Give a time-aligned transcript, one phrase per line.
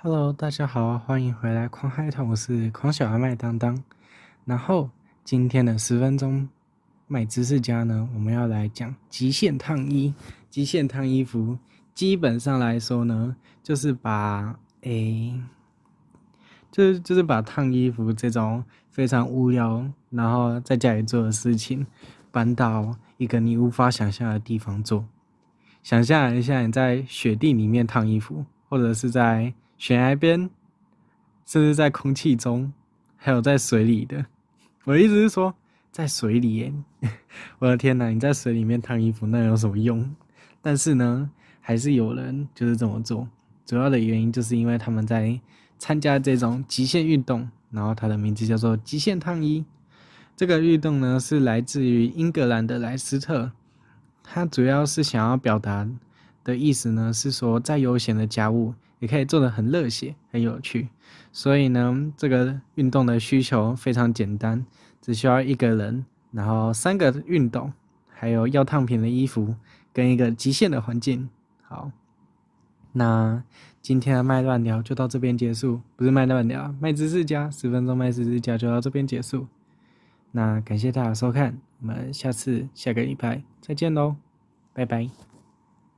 [0.00, 3.82] Hello，大家好，欢迎回来狂嗨团，我是狂小阿麦当当。
[4.44, 4.88] 然后
[5.24, 6.48] 今天的十分钟
[7.08, 10.14] 麦知识家呢，我们要来讲极限烫衣。
[10.48, 11.58] 极限烫衣服，
[11.96, 15.42] 基本上来说呢，就是把诶、
[16.70, 18.62] 就是就是把烫衣服这种
[18.92, 21.84] 非常无聊，然后在家里做的事情，
[22.30, 25.04] 搬到一个你无法想象的地方做。
[25.82, 30.50] 想象一下，你在雪地里面烫衣服，或者是在悬崖边，
[31.46, 32.72] 甚至在空气中，
[33.16, 34.26] 还有在水里的。
[34.84, 35.54] 我的意思是说，
[35.90, 36.72] 在水里耶，
[37.58, 38.08] 我的天哪！
[38.08, 40.14] 你在水里面烫衣服，那有什么用？
[40.62, 43.28] 但是呢，还是有人就是这么做。
[43.66, 45.38] 主要的原因就是因为他们在
[45.78, 49.64] 参加这种极限运动，然后它的名字叫做极限烫衣。
[50.36, 53.52] 这个运动呢，是来自于英格兰的莱斯特，
[54.22, 55.88] 它主要是想要表达
[56.48, 58.74] 的意思呢，是说再悠闲的家务。
[59.00, 60.88] 也可以做得很热血、很有趣，
[61.30, 64.66] 所以呢，这个运动的需求非常简单，
[65.00, 67.72] 只需要一个人，然后三个运动，
[68.08, 69.54] 还有要烫平的衣服，
[69.92, 71.28] 跟一个极限的环境。
[71.62, 71.92] 好，
[72.92, 73.40] 那
[73.80, 79.46] 今天的麦乱聊就到这边结束，不是麦乱聊，麦知识家十分钟麦知识家就到这边结束。
[80.32, 84.16] 那感谢大家收看，我们下次下个礼拜再见喽，
[84.72, 85.27] 拜拜。